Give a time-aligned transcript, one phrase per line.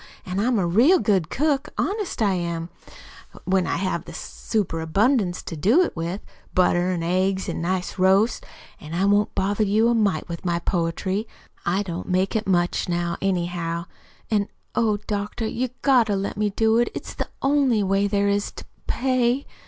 [0.25, 2.69] An' I'm a real good cook, honest I am,
[3.43, 6.21] when I have a super abundance to do it with
[6.55, 8.41] butter, an' eggs, an' nice roasts.
[8.79, 11.27] An' I won't bother you a mite with my poetry.
[11.67, 13.85] I don't make it much now, anyhow.
[14.31, 18.27] An' oh, doctor, you've GOT to let me do it; it's the only way there
[18.27, 19.45] is to p pay."